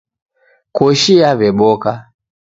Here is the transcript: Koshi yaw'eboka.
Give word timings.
Koshi 0.75 1.13
yaw'eboka. 1.21 1.91